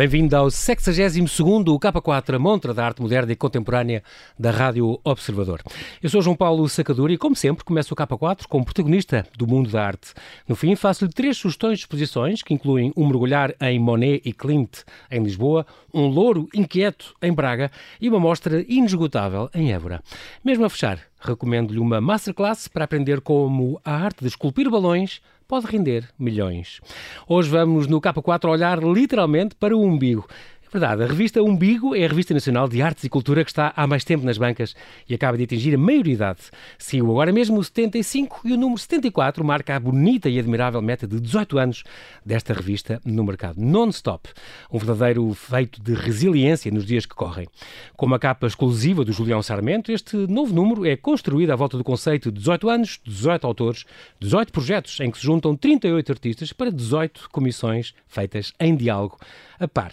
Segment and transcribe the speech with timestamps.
[0.00, 4.02] Bem-vindo ao 62º K4, a montra da arte moderna e contemporânea
[4.38, 5.60] da Rádio Observador.
[6.02, 9.68] Eu sou João Paulo Sacadura e, como sempre, começo o K4 como protagonista do mundo
[9.68, 10.14] da arte.
[10.48, 14.84] No fim, faço-lhe três sugestões de exposições, que incluem um mergulhar em Monet e Klimt,
[15.10, 20.02] em Lisboa, um louro inquieto, em Braga, e uma mostra inesgotável, em Évora.
[20.42, 25.66] Mesmo a fechar, recomendo-lhe uma masterclass para aprender como a arte de esculpir balões pode
[25.66, 26.80] render milhões.
[27.28, 30.26] Hoje vamos no K4 olhar literalmente para o umbigo.
[30.72, 33.88] Verdade, a revista Umbigo é a revista nacional de artes e cultura que está há
[33.88, 34.76] mais tempo nas bancas
[35.08, 36.42] e acaba de atingir a maioridade.
[36.78, 41.08] Sigo agora mesmo o 75 e o número 74 marca a bonita e admirável meta
[41.08, 41.82] de 18 anos
[42.24, 43.60] desta revista no mercado.
[43.60, 44.28] Non-stop,
[44.70, 47.48] um verdadeiro feito de resiliência nos dias que correm.
[47.96, 51.82] Com uma capa exclusiva do Julião Sarmento, este novo número é construído à volta do
[51.82, 53.84] conceito de 18 anos, 18 autores,
[54.20, 59.18] 18 projetos em que se juntam 38 artistas para 18 comissões feitas em diálogo
[59.60, 59.92] a par.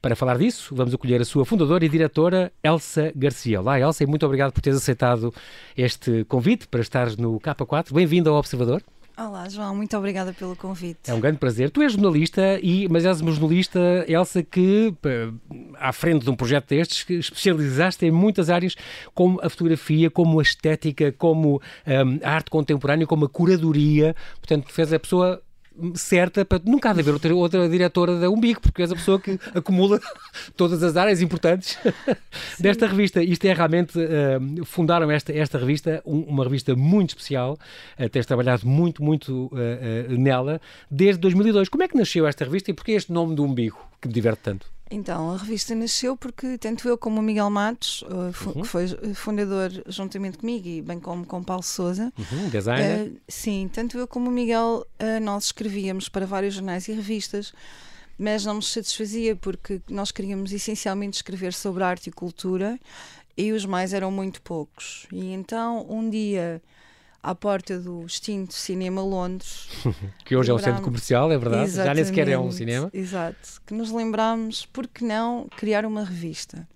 [0.00, 3.60] Para falar disso, vamos acolher a sua fundadora e diretora, Elsa Garcia.
[3.60, 5.34] Olá, Elsa, e muito obrigado por teres aceitado
[5.76, 7.92] este convite para estar no K4.
[7.92, 8.82] Bem-vindo ao Observador.
[9.18, 11.10] Olá, João, muito obrigada pelo convite.
[11.10, 11.70] É um grande prazer.
[11.70, 14.94] Tu és jornalista, e, mas és uma jornalista, Elsa, que
[15.76, 18.76] à frente de um projeto destes, que especializaste em muitas áreas,
[19.12, 24.14] como a fotografia, como a estética, como um, a arte contemporânea, como a curadoria.
[24.36, 25.42] Portanto, fez a pessoa
[25.94, 29.20] certa para nunca há de haver outra, outra diretora da Umbigo, porque és a pessoa
[29.20, 30.00] que acumula
[30.56, 31.78] todas as áreas importantes
[32.58, 33.22] desta revista.
[33.22, 37.58] Isto é realmente, uh, fundaram esta, esta revista, um, uma revista muito especial,
[37.98, 41.68] uh, tens trabalhado muito, muito uh, uh, nela, desde 2002.
[41.68, 44.42] Como é que nasceu esta revista e porquê este nome do Umbigo, que me diverte
[44.42, 44.77] tanto?
[44.90, 48.62] Então, a revista nasceu porque tanto eu como o Miguel Matos, uh, uhum.
[48.62, 53.08] que foi fundador juntamente comigo e bem como com Paulo Souza, uhum, designer.
[53.08, 57.52] Uh, sim, tanto eu como o Miguel, uh, nós escrevíamos para vários jornais e revistas,
[58.18, 62.78] mas não nos satisfazia porque nós queríamos essencialmente escrever sobre arte e cultura
[63.36, 65.06] e os mais eram muito poucos.
[65.12, 66.62] E então, um dia
[67.28, 69.68] à porta do extinto Cinema Londres.
[70.24, 71.70] que hoje é um centro comercial, é verdade?
[71.72, 72.88] Já nem sequer é um cinema.
[72.90, 73.60] Exato.
[73.66, 76.66] Que nos lembramos, por que não, criar uma revista.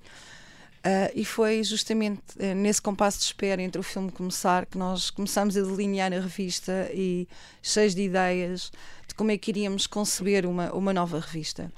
[0.85, 5.11] Uh, e foi justamente uh, nesse compasso de espera entre o filme começar que nós
[5.11, 7.27] começamos a delinear a revista e
[7.63, 8.71] cheios de ideias
[9.07, 11.73] de como é que iríamos conceber uma, uma nova revista.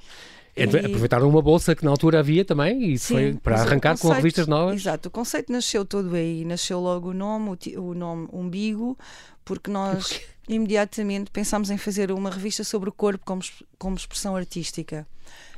[0.56, 0.86] É, e...
[0.86, 4.16] Aproveitaram uma bolsa que na altura havia também e Sim, foi para arrancar conceito, com
[4.16, 4.76] revistas novas.
[4.76, 8.96] Exato, o conceito nasceu todo aí, nasceu logo o nome, o, o nome Umbigo,
[9.44, 13.42] porque nós imediatamente pensámos em fazer uma revista sobre o corpo como,
[13.78, 15.06] como expressão artística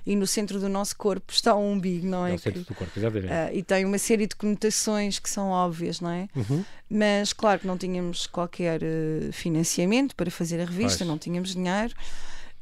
[0.07, 2.33] e no centro do nosso corpo está o umbigo, não é?
[2.33, 3.27] No centro do corpo, exatamente.
[3.27, 6.29] Uh, e tem uma série de conotações que são óbvias, não é?
[6.37, 6.65] Uhum.
[6.89, 11.93] Mas claro que não tínhamos qualquer uh, financiamento para fazer a revista, não tínhamos dinheiro.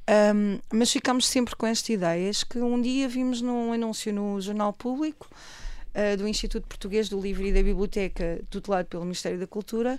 [0.06, 2.31] Um, mas ficámos sempre com esta ideia.
[2.48, 5.28] que um dia vimos num anúncio no Jornal Público
[5.94, 9.98] uh, do Instituto Português do Livro e da Biblioteca, tutelado pelo Ministério da Cultura,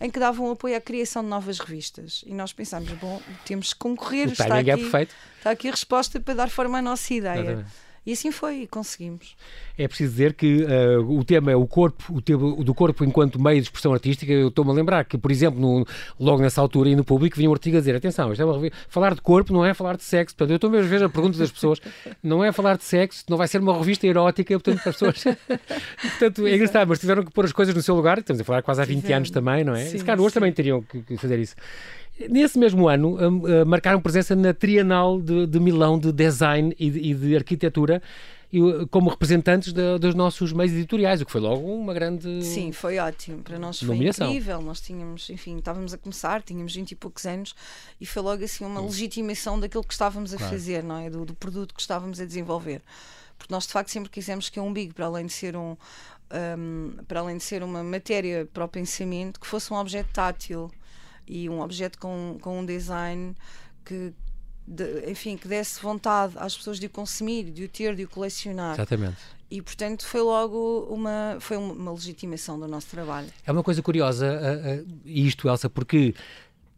[0.00, 2.22] em que davam apoio à criação de novas revistas.
[2.26, 5.14] E nós pensámos, bom, temos que concorrer, está é aqui, é perfeito.
[5.38, 7.40] está aqui a resposta para dar forma à nossa ideia.
[7.40, 7.85] Exatamente.
[8.06, 9.34] E assim foi, e conseguimos.
[9.76, 13.42] É preciso dizer que uh, o tema é o corpo, o tema do corpo enquanto
[13.42, 14.32] meio de expressão artística.
[14.32, 15.84] Eu estou-me a lembrar que, por exemplo, no,
[16.18, 19.12] logo nessa altura e no público vinha um artigo a dizer: atenção, é uma, falar
[19.12, 20.36] de corpo não é falar de sexo.
[20.36, 21.80] Portanto, eu estou mesmo a ver a pergunta das pessoas:
[22.22, 25.24] não é falar de sexo, não vai ser uma revista erótica, portanto, para as pessoas.
[26.00, 28.18] portanto, é engraçado, mas tiveram que pôr as coisas no seu lugar.
[28.18, 29.84] Estamos a falar quase há 20 anos também, não é?
[29.84, 31.56] Sim, e se calhar hoje também teriam que, que fazer isso.
[32.30, 36.90] Nesse mesmo ano, uh, uh, marcaram presença na Trienal de, de Milão de Design e
[36.90, 38.02] de, e de Arquitetura
[38.90, 42.44] como representantes de, dos nossos meios editoriais, o que foi logo uma grande.
[42.44, 43.42] Sim, foi ótimo.
[43.42, 44.28] Para nós foi nomeação.
[44.28, 44.62] incrível.
[44.62, 47.54] Nós tínhamos, enfim, estávamos a começar, tínhamos 20 e poucos anos
[48.00, 50.52] e foi logo assim uma legitimação daquilo que estávamos a claro.
[50.52, 51.10] fazer, não é?
[51.10, 52.80] Do, do, produto que estávamos a desenvolver.
[53.36, 55.76] Porque nós de facto sempre quisemos que um umbigo, para além de ser um,
[56.58, 60.70] um, para além de ser uma matéria para o pensamento, que fosse um objeto tátil
[61.26, 63.34] e um objeto com, com um design
[63.84, 64.12] que,
[64.66, 68.08] de, enfim, que desse vontade às pessoas de o consumir, de o ter, de o
[68.08, 68.74] colecionar.
[68.74, 69.16] Exatamente.
[69.50, 73.28] E portanto foi logo uma, foi uma legitimação do nosso trabalho.
[73.44, 76.14] É uma coisa curiosa uh, uh, isto, Elsa, porque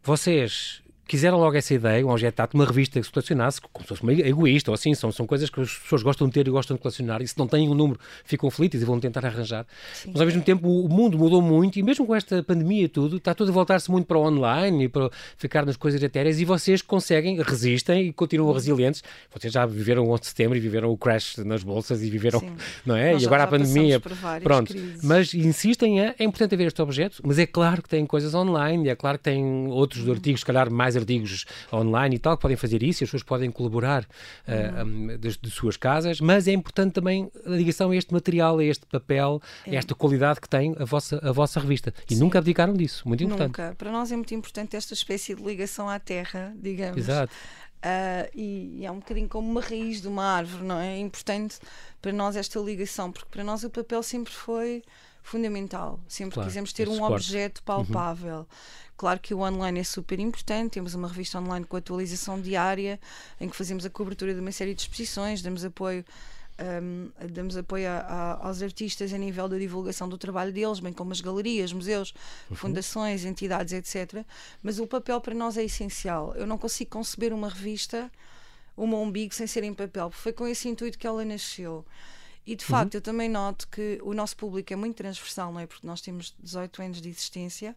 [0.03, 3.89] vocês quiseram logo essa ideia, um objeto tátil, uma revista que se colecionasse, como se
[3.89, 6.51] fosse uma egoísta ou assim, são, são coisas que as pessoas gostam de ter e
[6.51, 9.65] gostam de colecionar, e se não têm um número ficam felizes e vão tentar arranjar.
[9.91, 10.11] Sim.
[10.11, 13.17] Mas ao mesmo tempo o mundo mudou muito e mesmo com esta pandemia e tudo,
[13.17, 16.45] está tudo a voltar-se muito para o online e para ficar nas coisas etéreas e
[16.45, 19.03] vocês conseguem, resistem e continuam resilientes.
[19.33, 22.39] Vocês já viveram o 11 de setembro e viveram o crash nas bolsas e viveram,
[22.39, 22.53] Sim.
[22.85, 23.13] não é?
[23.13, 23.99] Nós e agora a pandemia.
[24.43, 24.71] Pronto.
[24.71, 25.03] Crises.
[25.03, 28.89] Mas insistem, é, é importante haver este objeto, mas é claro que tem coisas online,
[28.89, 30.13] é claro que tem outros uhum.
[30.13, 33.51] artigos, se calhar mais artigos online e tal, que podem fazer isso, as pessoas podem
[33.51, 34.07] colaborar
[34.47, 35.13] uhum.
[35.13, 38.63] uh, de, de, suas casas, mas é importante também a ligação a este material, a
[38.63, 39.71] este papel, é.
[39.71, 41.93] a esta qualidade que tem a vossa, a vossa revista.
[42.09, 42.21] E Sim.
[42.21, 43.47] nunca abdicaram disso, muito importante.
[43.47, 43.75] Nunca.
[43.77, 46.97] Para nós é muito importante esta espécie de ligação à terra, digamos.
[46.97, 47.33] Exato.
[47.79, 50.95] Uh, e, e, é um bocadinho como uma raiz de uma árvore, não é?
[50.95, 51.59] É importante
[52.01, 54.83] para nós esta ligação, porque para nós o papel sempre foi
[55.29, 55.99] fundamental.
[56.07, 57.13] Sempre claro, quisemos ter um suporte.
[57.13, 57.65] objeto uhum.
[57.65, 58.37] palpável.
[58.39, 58.45] Uhum.
[58.97, 62.99] Claro que o online é super importante, temos uma revista online com atualização diária,
[63.39, 66.03] em que fazemos a cobertura de uma série de exposições, damos apoio
[66.59, 70.91] um, damos apoio a, a, aos artistas a nível da divulgação do trabalho deles, bem
[70.91, 72.13] como as galerias, museus,
[72.49, 72.55] uhum.
[72.57, 74.25] fundações, entidades, etc.
[74.61, 76.33] Mas o papel para nós é essencial.
[76.35, 78.11] Eu não consigo conceber uma revista,
[78.75, 80.11] uma umbigo, sem ser em papel.
[80.11, 81.85] Foi com esse intuito que ela nasceu.
[82.49, 82.97] E de facto, uhum.
[82.97, 85.67] eu também noto que o nosso público é muito transversal, não é?
[85.67, 87.75] Porque nós temos 18 anos de existência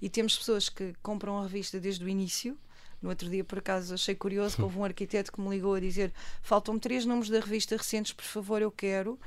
[0.00, 2.56] e temos pessoas que compram a revista desde o início
[3.02, 5.80] no outro dia, por acaso, achei curioso que houve um arquiteto que me ligou a
[5.80, 9.20] dizer: faltam-me três números da revista recentes, por favor, eu quero.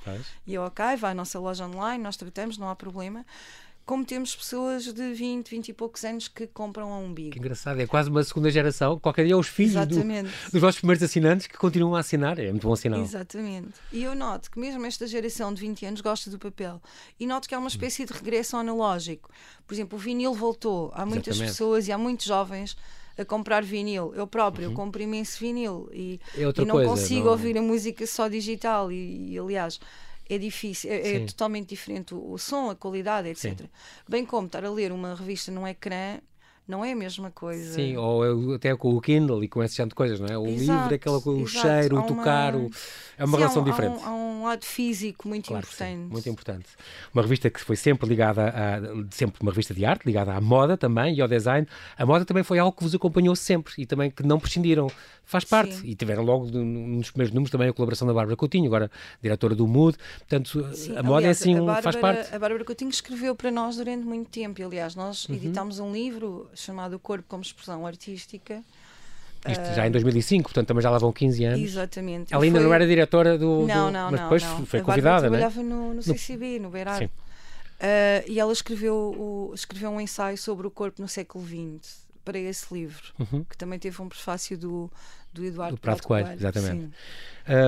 [0.47, 3.23] E eu, ok, vai à nossa loja online, nós tratamos, não há problema
[3.89, 7.31] como temos pessoas de 20, 20 e poucos anos que compram a umbigo.
[7.31, 8.99] Que engraçado, é quase uma segunda geração.
[8.99, 10.03] Qualquer dia os filhos do,
[10.53, 12.37] dos vossos primeiros assinantes que continuam a assinar.
[12.37, 13.01] É muito bom sinal.
[13.01, 13.69] Exatamente.
[13.91, 16.79] E eu noto que mesmo esta geração de 20 anos gosta do papel.
[17.19, 19.27] E noto que há uma espécie de regresso analógico.
[19.65, 20.91] Por exemplo, o vinil voltou.
[20.93, 21.51] Há muitas Exatamente.
[21.53, 22.77] pessoas e há muitos jovens
[23.17, 24.13] a comprar vinil.
[24.13, 24.75] Eu próprio uhum.
[24.75, 27.31] compro imenso vinil e, é e não coisa, consigo não...
[27.31, 28.91] ouvir a música só digital.
[28.91, 29.79] E, e aliás,
[30.29, 33.59] é difícil, é, é, totalmente diferente o, o, som, a qualidade, etc.
[33.59, 33.69] Sim.
[34.07, 36.19] Bem como estar a ler uma revista num ecrã
[36.69, 37.73] não é a mesma coisa.
[37.73, 40.37] Sim, ou até com o Kindle e com esse tipo de coisas, não é?
[40.37, 41.67] O exato, livro, aquela, o exato.
[41.67, 42.69] cheiro, o tocar, o...
[43.17, 44.03] é uma sim, relação há um, diferente.
[44.03, 45.97] Há um, há um, lado físico muito claro importante.
[45.97, 46.67] Sim, muito importante.
[47.11, 50.77] Uma revista que foi sempre ligada a, sempre uma revista de arte, ligada à moda
[50.77, 51.67] também e ao design.
[51.97, 54.87] A moda também foi algo que vos acompanhou sempre e também que não prescindiram.
[55.23, 55.75] Faz parte.
[55.75, 55.87] Sim.
[55.87, 58.89] E tiveram logo nos primeiros números também a colaboração da Bárbara Coutinho, agora
[59.21, 59.95] diretora do Mood.
[60.19, 62.35] Portanto, sim, a moda é assim, a Bárbara, faz parte.
[62.35, 64.59] A Bárbara Coutinho escreveu para nós durante muito tempo.
[64.63, 65.35] Aliás, nós uhum.
[65.35, 68.63] editámos um livro chamado Corpo como expressão artística.
[69.47, 71.61] Isto já em 2005, portanto também já lá vão 15 anos.
[71.61, 72.33] Exatamente.
[72.33, 72.67] Ela ainda foi...
[72.67, 73.65] não era diretora do.
[73.65, 73.91] Não, do...
[73.91, 77.05] não, mas depois não, foi convidada, não trabalhava no, no CCB, no Beirado.
[77.05, 82.37] Uh, e ela escreveu, o, escreveu um ensaio sobre o corpo no século XX para
[82.37, 83.43] esse livro, uhum.
[83.43, 84.87] que também teve um prefácio do,
[85.33, 86.25] do Eduardo do Prato Coelho.
[86.25, 86.39] Coelho.
[86.39, 86.89] Exatamente.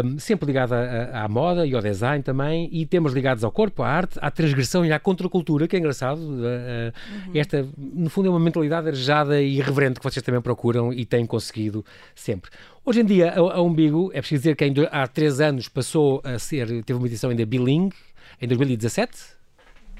[0.05, 3.81] Um, sempre ligada à, à, moda e ao design também, e temas ligados ao corpo,
[3.81, 6.19] à arte, à transgressão e à contracultura, que é engraçado.
[6.19, 7.31] Uh, uhum.
[7.33, 11.25] Esta, no fundo, é uma mentalidade arejada e irreverente que vocês também procuram e têm
[11.25, 12.51] conseguido sempre.
[12.85, 16.37] Hoje em dia, a, a Umbigo, é preciso dizer que há três anos passou a
[16.37, 17.95] ser, teve uma edição ainda bilingue,
[18.39, 19.17] em 2017.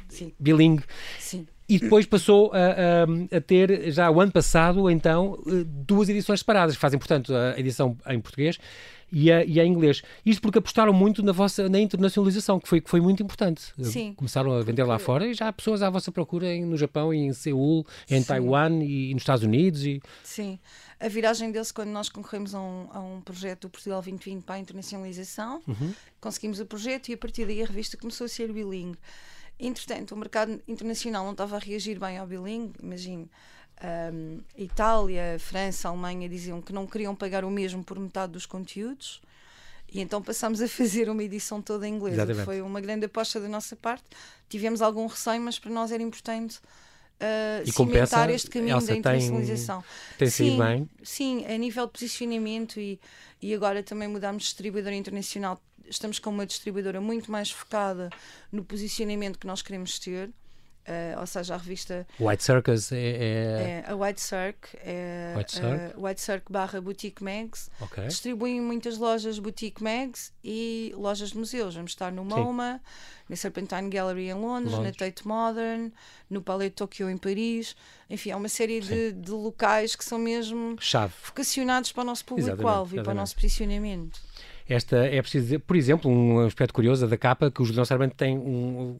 [0.07, 0.31] Sim.
[0.39, 0.83] Bilingue.
[1.17, 6.09] Sim e depois passou a, a, a, ter, já o ano passado, então, eh, duas
[6.09, 8.57] edições separadas, que fazem, portanto, a edição em português
[9.09, 10.01] e a, e a inglês.
[10.25, 13.73] Isto porque apostaram muito na vossa na internacionalização, que foi, que foi muito importante.
[13.83, 14.13] Sim.
[14.15, 17.13] Começaram a vender lá fora e já há pessoas à vossa procura em, no Japão,
[17.13, 18.27] em Seul, em Sim.
[18.27, 19.85] Taiwan e, e, nos Estados Unidos.
[19.85, 20.01] E...
[20.23, 20.59] Sim.
[20.99, 24.55] A viragem deles, quando nós concorremos a um, a um projeto do Portugal 2020 para
[24.55, 25.93] a internacionalização, uhum.
[26.19, 28.97] conseguimos o projeto e a partir daí a revista começou a ser bilingue.
[29.61, 32.73] Entretanto, o mercado internacional não estava a reagir bem ao bilingue.
[32.81, 33.29] Imagine,
[34.11, 39.21] um, Itália, França, Alemanha diziam que não queriam pagar o mesmo por metade dos conteúdos.
[39.93, 42.17] E então passámos a fazer uma edição toda em inglês.
[42.43, 44.05] Foi uma grande aposta da nossa parte.
[44.49, 46.59] Tivemos algum receio, mas para nós era importante
[47.21, 49.81] uh, e cimentar este caminho Elsa da internacionalização.
[50.17, 50.89] Tem, tem sim, sido bem?
[51.03, 52.99] Sim, a nível de posicionamento e,
[53.41, 58.09] e agora também mudámos de distribuidor internacional estamos com uma distribuidora muito mais focada
[58.51, 60.29] no posicionamento que nós queremos ter.
[60.81, 63.83] Uh, ou seja, a revista White Circus é, é...
[63.85, 68.07] é a White Circ é White Circ, uh, White Circ barra Boutique Mags okay.
[68.07, 73.25] distribuem muitas lojas Boutique Mags e lojas de museus vamos estar no MoMA Sim.
[73.29, 75.91] na Serpentine Gallery em Londres, Londres, na Tate Modern
[76.27, 77.75] no Palais de Tokyo em Paris
[78.09, 81.13] enfim, há uma série de, de, locais que são mesmo Chave.
[81.23, 84.19] vocacionados para o nosso público-alvo e para o nosso posicionamento
[84.67, 88.15] esta é preciso dizer, por exemplo, um aspecto curioso da capa, que os Jornal Sarmento
[88.15, 88.97] têm um,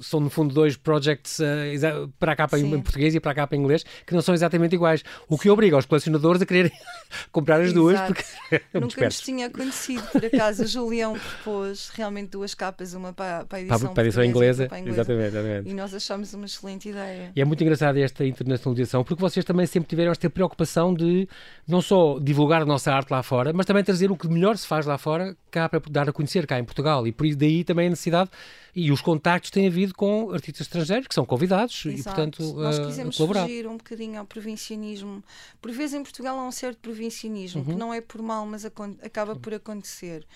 [0.00, 3.34] são no fundo dois projects uh, para a capa em, em, português e para a
[3.34, 6.72] capa em inglês, que não são exatamente iguais, o que obriga os colecionadores a quererem
[7.30, 7.80] comprar as Exato.
[7.80, 8.24] duas, porque
[8.74, 13.44] é Nunca nos tinha acontecido, por acaso, o Julião propôs realmente duas capas, uma para,
[13.44, 15.00] para a edição, para, a edição inglesa, para a inglesa.
[15.00, 15.70] Exatamente, exatamente.
[15.70, 17.32] E nós achamos uma excelente ideia.
[17.34, 21.28] E é muito engraçado esta internacionalização, porque vocês também sempre tiveram esta preocupação de
[21.66, 24.66] não só divulgar a nossa arte lá fora, mas também trazer o que melhor se
[24.66, 25.01] faz lá fora,
[25.50, 27.06] cá para dar a conhecer cá em Portugal.
[27.06, 28.30] E por isso daí também a necessidade
[28.74, 31.98] e os contactos têm havido com artistas estrangeiros que são convidados Exato.
[31.98, 33.42] e, portanto, Nós quisemos colaborar.
[33.42, 35.22] fugir um bocadinho ao provincianismo.
[35.60, 37.72] Por vezes em Portugal há um certo provincianismo, uhum.
[37.72, 40.26] que não é por mal, mas acaba por acontecer.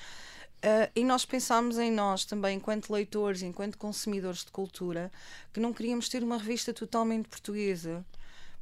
[0.56, 5.12] Uh, e nós pensámos em nós também, enquanto leitores, enquanto consumidores de cultura,
[5.52, 8.04] que não queríamos ter uma revista totalmente portuguesa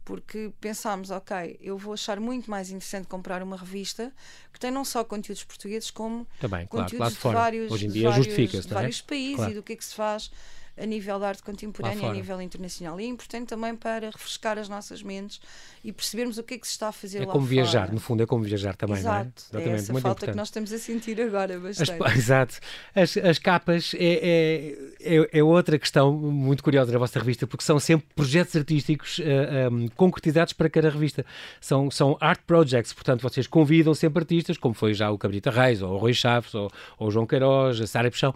[0.05, 4.13] porque pensámos, ok, eu vou achar muito mais interessante comprar uma revista
[4.53, 8.13] que tem não só conteúdos portugueses, como Também, conteúdos claro, de vários, Hoje em dia
[8.13, 8.75] de vários, de é?
[8.75, 9.53] vários países claro.
[9.53, 10.31] e do que é que se faz
[10.77, 13.01] a nível da arte contemporânea, a nível internacional.
[13.01, 15.41] E é importante também para refrescar as nossas mentes
[15.85, 17.55] e percebermos o que é que se está a fazer é lá como fora.
[17.55, 19.15] viajar, no fundo, é como viajar também, Exato,
[19.53, 19.63] não é?
[19.63, 20.31] Exatamente, é essa Muito falta importante.
[20.33, 22.03] que nós estamos a sentir agora bastante.
[22.03, 22.61] As, exato.
[22.95, 27.65] As, as capas é, é, é, é, outra questão muito curiosa da vossa revista, porque
[27.65, 31.25] são sempre projetos artísticos uh, eh, um, concretizados para cada revista.
[31.61, 35.83] São, são art projects, portanto, vocês convidam sempre artistas, como foi já o Cabrita Reis,
[35.83, 38.35] ou o Rui Chaves, ou, ou o João Queiroz, a Sara Peixão,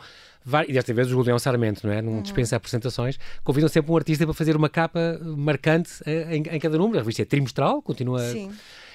[0.67, 2.01] e desta vez o Julião Sarmento, não é?
[2.01, 2.23] Não uhum.
[2.23, 3.19] dispensa apresentações.
[3.45, 6.99] Convidam sempre um artista para fazer uma capa marcante eh, em, em cada número.
[6.99, 8.21] A revista é trimestral, continua.
[8.31, 8.51] Sim.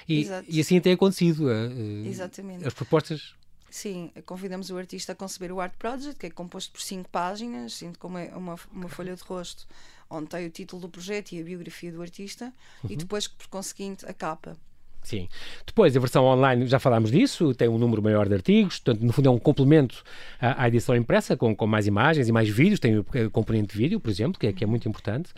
[0.08, 1.46] E, e assim tem acontecido.
[1.46, 2.66] Uh, Exatamente.
[2.66, 3.34] As propostas
[3.74, 7.74] Sim, convidamos o artista a conceber o Art Project, que é composto por cinco páginas,
[7.74, 9.66] sinto como é uma, uma folha de rosto,
[10.08, 12.52] onde tem o título do projeto e a biografia do artista,
[12.84, 12.90] uhum.
[12.92, 14.56] e depois, por conseguinte, a capa.
[15.04, 15.28] Sim.
[15.66, 19.12] Depois, a versão online, já falámos disso, tem um número maior de artigos, portanto, no
[19.12, 20.02] fundo é um complemento
[20.40, 23.78] à, à edição impressa, com, com, mais imagens e mais vídeos, tem o componente de
[23.78, 25.30] vídeo, por exemplo, que é, que é muito importante.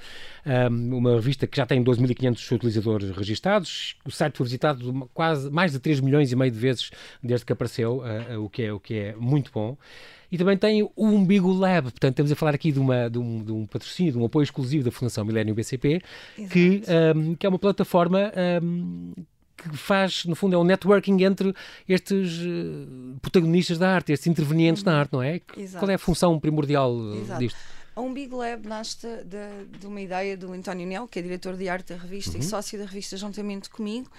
[0.47, 5.73] Um, uma revista que já tem 2.500 utilizadores registados, o site foi visitado quase mais
[5.73, 8.73] de 3 milhões e meio de vezes desde que apareceu, uh, uh, o, que é,
[8.73, 9.77] o que é muito bom.
[10.31, 13.43] E também tem o Umbigo Lab, portanto, estamos a falar aqui de, uma, de, um,
[13.43, 16.01] de um patrocínio, de um apoio exclusivo da Fundação Milênio BCP,
[16.51, 16.83] que,
[17.15, 18.33] um, que é uma plataforma
[18.63, 19.13] um,
[19.57, 21.55] que faz, no fundo, é um networking entre
[21.89, 24.93] estes uh, protagonistas da arte, estes intervenientes uhum.
[24.93, 25.41] na arte, não é?
[25.57, 25.85] Exato.
[25.85, 27.41] Qual é a função primordial uh, Exato.
[27.41, 27.59] disto?
[27.95, 31.57] A Um Big Lab nasce de, de, uma ideia do António Nel, que é diretor
[31.57, 32.41] de arte da revista uhum.
[32.41, 34.11] e sócio da revista juntamente comigo,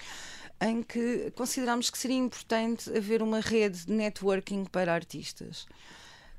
[0.60, 5.68] em que considerámos que seria importante haver uma rede de networking para artistas.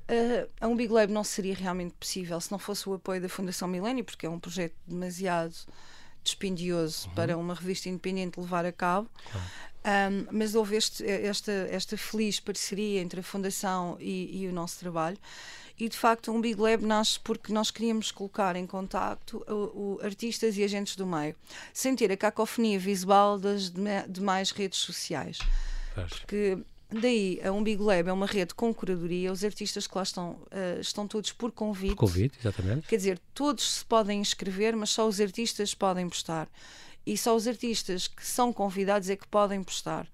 [0.09, 3.29] Uh, a Um Big Lab não seria realmente possível se não fosse o apoio da
[3.29, 5.55] Fundação Milênio, porque é um projeto demasiado
[6.29, 7.13] dispendioso uhum.
[7.15, 9.09] para uma revista independente levar a cabo.
[9.79, 14.77] Um, mas houve este, esta, esta feliz parceria entre a Fundação e, e, o nosso
[14.79, 15.17] trabalho.
[15.79, 19.99] E de facto, um Big Lab nasce porque nós queríamos colocar em contacto o, o
[20.03, 21.33] artistas e agentes do meio,
[21.73, 23.71] sem ter a cacofonia visual das
[24.09, 25.39] demais redes sociais.
[26.09, 26.57] Porque
[26.91, 29.31] Daí, a Umbigo Lab é uma rede com curadoria.
[29.31, 31.95] Os artistas que lá estão uh, estão todos por convite.
[31.95, 32.87] Por convite, exatamente.
[32.87, 36.49] Quer dizer, todos se podem inscrever, mas só os artistas podem postar.
[37.05, 40.07] E só os artistas que são convidados é que podem postar.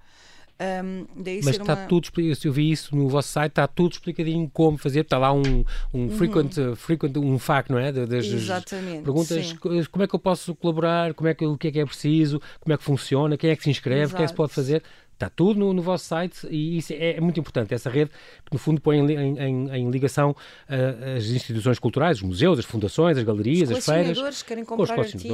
[0.58, 1.06] Um,
[1.44, 1.86] Mas está uma...
[1.86, 5.02] tudo se eu vi isso no vosso site, está tudo explicadinho como fazer.
[5.02, 6.10] Está lá um, um uhum.
[6.12, 7.92] frequent, frequent, um FAQ, não é?
[7.92, 9.04] Das Exatamente.
[9.04, 9.58] Perguntas sim.
[9.92, 12.42] como é que eu posso colaborar, como é que, o que é que é preciso,
[12.62, 14.14] como é que funciona, quem é que se inscreve, Exato.
[14.14, 14.82] o que é que se pode fazer.
[15.16, 17.74] Está tudo no, no, vosso site e isso é, é, muito importante.
[17.74, 18.12] Essa rede
[18.46, 22.66] que, no fundo, põe em, em, em ligação uh, as instituições culturais, os museus, as
[22.66, 24.18] fundações, as galerias, as feiras.
[24.18, 25.32] Os querem comprar os artistas,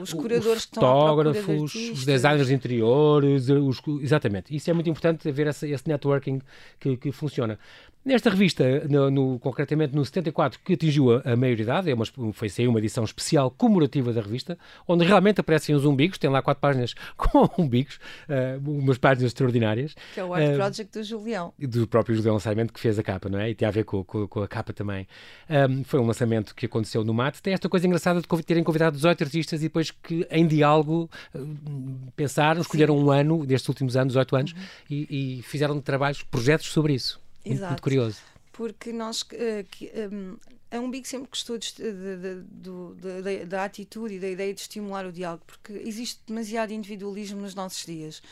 [0.00, 4.54] os curadores os que fotógrafos, de os designers de interiores, os, exatamente.
[4.54, 6.40] Isso é muito importante haver essa, esse networking
[6.78, 7.58] que, que funciona.
[8.04, 12.48] Nesta revista, no, no, concretamente no 74, que atingiu a, a maioridade, é uma, foi
[12.48, 16.60] sair uma edição especial comemorativa da revista, onde realmente aparecem os umbigos, tem lá quatro
[16.60, 19.94] páginas com umbigos, uh, umas páginas extraordinárias.
[20.14, 21.54] Que é o Art uh, Project do Julião.
[21.56, 23.50] Do próprio Julião Lançamento que fez a capa, não é?
[23.50, 25.06] E tem a ver com, com, com a capa também.
[25.48, 27.40] Um, foi um lançamento que aconteceu no MAT.
[27.40, 32.12] Tem esta coisa engraçada de terem convidado 18 artistas e depois que, em diálogo, uh,
[32.16, 33.04] pensaram, escolheram Sim.
[33.04, 34.58] um ano, destes últimos anos, 18 anos, uhum.
[34.90, 37.21] e, e fizeram trabalhos, projetos sobre isso.
[37.44, 37.72] Exato.
[37.72, 38.18] Muito curioso.
[38.52, 40.36] Porque nós, uh, que, um,
[40.70, 45.12] a Umbigo sempre gostou de, de, de, da atitude e da ideia de estimular o
[45.12, 48.22] diálogo, porque existe demasiado individualismo nos nossos dias.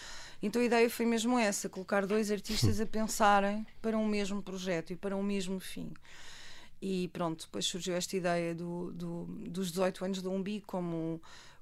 [0.43, 4.93] Então a ideia foi mesmo essa: colocar dois artistas a pensarem para um mesmo projeto
[4.93, 5.93] e para um mesmo fim.
[6.81, 11.21] E pronto, depois surgiu esta ideia do, do, dos 18 anos do Umbigo como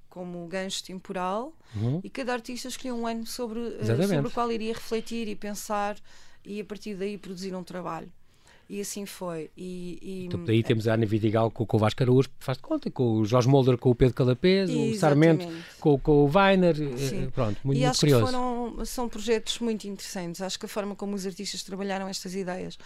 [0.09, 2.01] como gancho temporal uhum.
[2.03, 5.95] e cada artista escolheu um ano sobre, uh, sobre o qual iria refletir e pensar
[6.49, 8.11] e a partir daí produzir um trabalho.
[8.67, 9.49] E assim foi.
[9.57, 12.63] E, e então, daí temos a Ana Vidigal com, com o Vasco Araújo, faz de
[12.63, 15.47] conta, com o Jorge Molder com o Pedro Calapés, o Sarmento
[15.79, 17.29] com, com o Weiner, eh, Sim.
[17.29, 18.25] pronto, muito, e muito curioso.
[18.25, 20.41] Foram, são projetos muito interessantes.
[20.41, 22.77] Acho que a forma como os artistas trabalharam estas ideias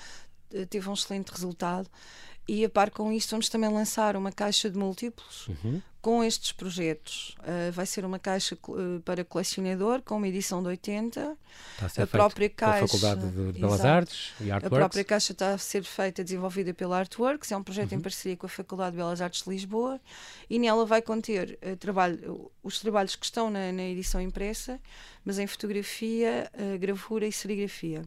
[0.70, 1.90] teve um excelente resultado.
[2.48, 5.82] E a par com isto, vamos também lançar uma caixa de múltiplos uhum.
[6.02, 7.38] com estes projetos.
[7.40, 11.38] Uh, vai ser uma caixa uh, para colecionador com uma edição de 80.
[11.82, 12.84] Está a, a própria caixa.
[12.84, 14.66] a Faculdade de Belas exato, Artes e Artworks.
[14.66, 17.50] A própria caixa está a ser feita, desenvolvida pela Artworks.
[17.50, 18.00] É um projeto uhum.
[18.00, 20.02] em parceria com a Faculdade de Belas Artes de Lisboa.
[20.50, 24.82] E nela vai conter uh, trabalho, os trabalhos que estão na, na edição impressa,
[25.24, 28.04] mas em fotografia, gravura e serigrafia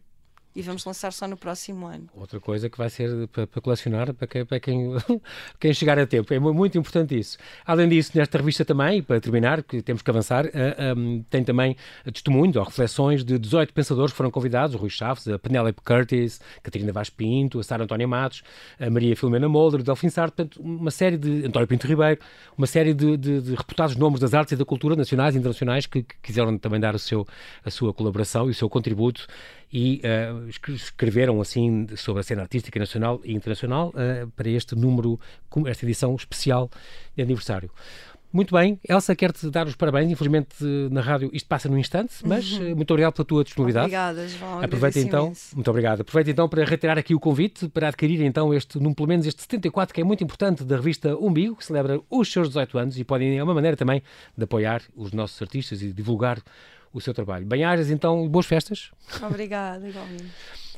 [0.57, 2.09] e vamos lançar só no próximo ano.
[2.15, 4.91] Outra coisa que vai ser para, para colecionar para quem, para quem,
[5.61, 6.33] quem chegar a tempo.
[6.33, 7.37] É muito importante isso.
[7.65, 10.51] Além disso, nesta revista também, para terminar, que temos que avançar, uh,
[10.97, 11.77] um, tem também
[12.11, 16.41] testemunhos ou reflexões de 18 pensadores que foram convidados, o Rui Chaves, a Penélope Curtis,
[16.63, 18.43] Catarina Vaz Pinto, a Sara Antónia Matos,
[18.81, 22.19] a Maria Filomena Molder, Delfim Sartre, portanto, uma série de, António Pinto Ribeiro,
[22.57, 25.85] uma série de, de, de, reputados nomes das artes e da cultura nacionais e internacionais
[25.85, 27.27] que, que quiseram também dar o seu,
[27.63, 29.27] a sua colaboração e o seu contributo
[29.73, 35.19] e uh, escreveram assim sobre a cena artística nacional e internacional uh, para este número,
[35.67, 36.71] esta edição especial
[37.15, 37.71] de aniversário.
[38.33, 40.11] Muito bem, Elsa, quero-te dar os parabéns.
[40.11, 42.67] Infelizmente, na rádio isto passa num instante, mas uhum.
[42.67, 43.87] Eh, muito obrigado pela tua disponibilidade.
[43.87, 44.63] Obrigada, João.
[44.63, 46.01] Aproveita então, muito obrigado.
[46.03, 49.41] Aproveita então para reiterar aqui o convite para adquirir então este, num, pelo menos este
[49.41, 53.05] 74, que é muito importante, da revista Umbigo, que celebra os seus 18 anos e
[53.05, 54.03] podem, é uma maneira também
[54.37, 56.39] de apoiar os nossos artistas e divulgar
[56.97, 57.45] o seu trabalho.
[57.45, 58.91] Bem-ajas, então, boas festas.
[59.23, 60.33] Obrigada, igualmente.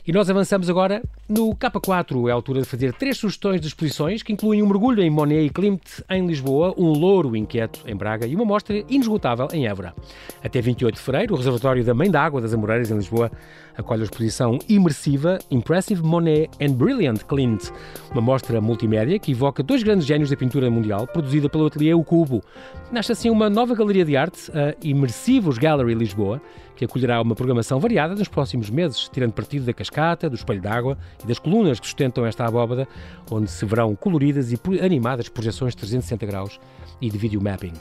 [0.09, 2.29] E nós avançamos agora no K4.
[2.29, 5.45] É a altura de fazer três sugestões de exposições que incluem um mergulho em Monet
[5.45, 9.95] e Klimt em Lisboa, um louro inquieto em Braga e uma mostra inesgotável em Évora.
[10.43, 13.31] Até 28 de fevereiro, o Reservatório da Mãe d'Água das Amoreiras em Lisboa
[13.77, 17.71] acolhe a exposição imersiva Impressive Monet and Brilliant Klimt,
[18.11, 22.03] uma mostra multimédia que evoca dois grandes gênios da pintura mundial, produzida pelo ateliê O
[22.03, 22.43] Cubo.
[22.91, 26.41] Nasce assim uma nova galeria de arte, a Imersivos Gallery Lisboa,
[26.79, 30.97] que acolherá uma programação variada nos próximos meses, tirando partido da cascata, do espelho d'água
[31.25, 32.87] e das colunas que sustentam esta abóbada,
[33.29, 36.61] onde se verão coloridas e animadas projeções de 360 graus
[37.01, 37.73] e de videomapping.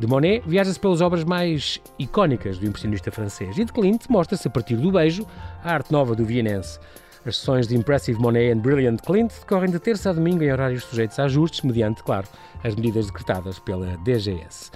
[0.00, 4.50] De Monet viaja-se pelas obras mais icónicas do impressionista francês e de Klimt mostra-se a
[4.50, 5.24] partir do beijo
[5.62, 6.80] a arte nova do vienense.
[7.24, 10.84] As sessões de Impressive Monet and Brilliant Clint decorrem de terça a domingo em horários
[10.84, 12.26] sujeitos a ajustes, mediante, claro,
[12.64, 14.70] as medidas decretadas pela DGS.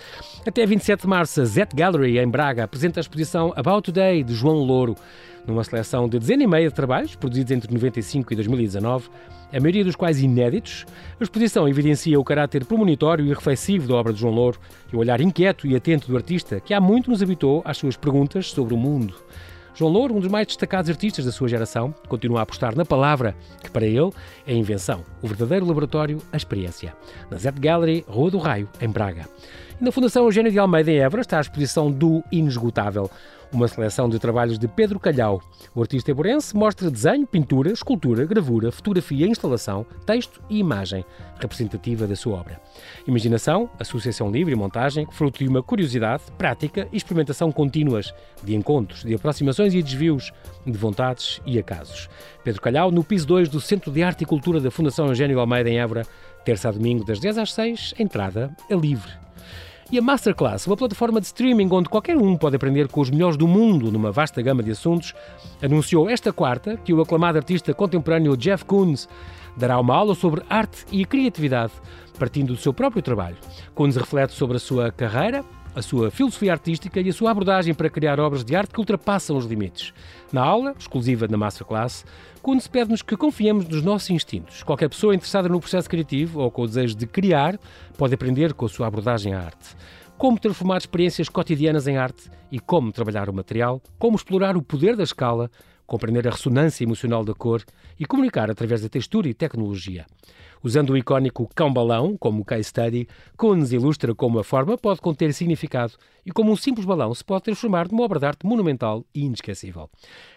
[0.46, 4.34] Até 27 de março, a Zet Gallery, em Braga, apresenta a exposição About Today, de
[4.34, 4.94] João Louro,
[5.46, 9.08] numa seleção de dezena e meia de trabalhos, produzidos entre 95 e 2019,
[9.50, 10.84] a maioria dos quais inéditos,
[11.18, 14.60] a exposição evidencia o caráter premonitório e reflexivo da obra de João Louro
[14.92, 17.96] e o olhar inquieto e atento do artista, que há muito nos habitou às suas
[17.96, 19.14] perguntas sobre o mundo.
[19.74, 23.34] João Louro, um dos mais destacados artistas da sua geração, continua a apostar na palavra,
[23.62, 23.98] que para ele
[24.46, 26.94] é a invenção, o verdadeiro laboratório, a experiência.
[27.28, 29.28] Na Zet Gallery, Rua do Raio, em Braga.
[29.84, 33.10] Na Fundação Eugênio de Almeida, em Évora, está a exposição do Inesgotável,
[33.52, 35.42] uma seleção de trabalhos de Pedro Calhau.
[35.74, 41.04] O artista eborense mostra desenho, pintura, escultura, gravura, fotografia, instalação, texto e imagem
[41.38, 42.58] representativa da sua obra.
[43.06, 49.02] Imaginação, associação livre e montagem, fruto de uma curiosidade, prática e experimentação contínuas, de encontros,
[49.02, 50.32] de aproximações e desvios,
[50.64, 52.08] de vontades e acasos.
[52.42, 55.68] Pedro Calhau, no piso 2 do Centro de Arte e Cultura da Fundação Eugênio Almeida,
[55.68, 56.06] em Évora,
[56.42, 59.22] terça a domingo, das 10 às 6, entrada é livre
[59.94, 63.36] e a Masterclass, uma plataforma de streaming onde qualquer um pode aprender com os melhores
[63.36, 65.14] do mundo numa vasta gama de assuntos,
[65.62, 69.08] anunciou esta quarta que o aclamado artista contemporâneo Jeff Koons
[69.56, 71.72] dará uma aula sobre arte e criatividade,
[72.18, 73.36] partindo do seu próprio trabalho.
[73.72, 75.44] Koons reflete sobre a sua carreira,
[75.74, 79.36] a sua filosofia artística e a sua abordagem para criar obras de arte que ultrapassam
[79.36, 79.92] os limites.
[80.32, 82.04] Na aula, exclusiva da Masterclass,
[82.40, 84.62] Kuntz pede-nos que confiemos nos nossos instintos.
[84.62, 87.58] Qualquer pessoa interessada no processo criativo ou com o desejo de criar
[87.96, 89.74] pode aprender com a sua abordagem à arte.
[90.18, 94.94] Como transformar experiências cotidianas em arte e como trabalhar o material, como explorar o poder
[94.94, 95.50] da escala,
[95.86, 97.62] compreender a ressonância emocional da cor
[97.98, 100.06] e comunicar através da textura e tecnologia.
[100.64, 105.92] Usando o icónico cão-balão como case study, Koons ilustra como a forma pode conter significado
[106.24, 109.90] e como um simples balão se pode transformar numa obra de arte monumental e inesquecível.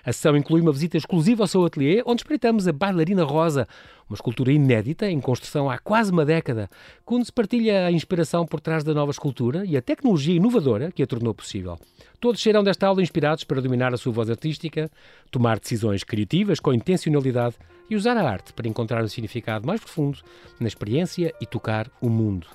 [0.03, 3.69] A sessão inclui uma visita exclusiva ao seu ateliê, onde espreitamos a bailarina rosa,
[4.09, 6.69] uma escultura inédita em construção há quase uma década.
[7.05, 11.07] Koons partilha a inspiração por trás da nova escultura e a tecnologia inovadora que a
[11.07, 11.79] tornou possível.
[12.19, 14.91] Todos serão desta aula inspirados para dominar a sua voz artística,
[15.31, 17.55] tomar decisões criativas com intencionalidade
[17.89, 20.19] e usar a arte para encontrar um significado mais profundo
[20.59, 22.47] na experiência e tocar o mundo.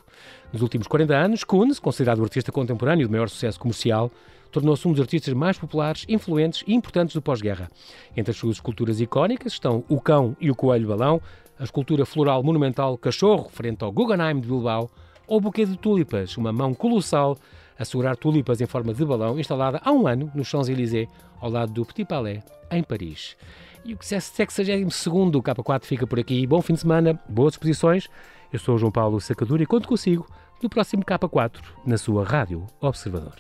[0.53, 4.11] Nos últimos 40 anos, Koons, considerado o artista contemporâneo de maior sucesso comercial,
[4.51, 7.71] tornou-se um dos artistas mais populares, influentes e importantes do pós-guerra.
[8.17, 11.21] Entre as suas esculturas icónicas estão o cão e o coelho balão,
[11.59, 14.91] a escultura floral monumental Cachorro, frente ao Guggenheim de Bilbao,
[15.27, 17.39] ou o buquê de tulipas, uma mão colossal
[17.79, 21.09] a segurar tulipas em forma de balão, instalada há um ano nos Champs-Élysées,
[21.41, 23.37] ao lado do Petit Palais, em Paris.
[23.85, 26.47] E o 62 K4 fica por aqui.
[26.47, 28.09] Bom fim de semana, boas exposições.
[28.53, 30.27] Eu sou o João Paulo Sacadura e conto consigo
[30.63, 33.35] no próximo K4 na sua Rádio Observador.